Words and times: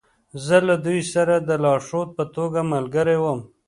زه 0.45 0.57
له 0.67 0.75
دوی 0.85 1.01
سره 1.13 1.33
د 1.39 1.49
لارښود 1.63 2.09
په 2.17 2.23
توګه 2.35 2.59
ملګری 2.73 3.17
وم 3.19 3.39